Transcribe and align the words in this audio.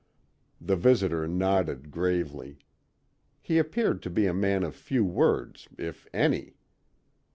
The 0.59 0.75
visitor 0.75 1.27
nodded 1.27 1.91
gravely. 1.91 2.57
He 3.39 3.59
appeared 3.59 4.01
to 4.01 4.09
be 4.09 4.25
a 4.25 4.33
man 4.33 4.63
of 4.63 4.73
few 4.73 5.05
words, 5.05 5.67
if 5.77 6.07
any. 6.11 6.55